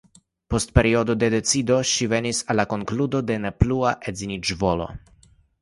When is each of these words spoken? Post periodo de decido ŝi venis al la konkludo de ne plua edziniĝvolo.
Post 0.53 0.71
periodo 0.77 1.15
de 1.23 1.29
decido 1.33 1.77
ŝi 1.91 2.09
venis 2.15 2.41
al 2.53 2.59
la 2.63 2.67
konkludo 2.73 3.23
de 3.31 3.39
ne 3.47 3.55
plua 3.65 3.95
edziniĝvolo. 4.15 4.93